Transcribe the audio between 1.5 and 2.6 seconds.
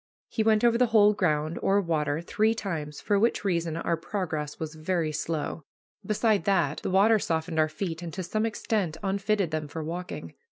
or water, three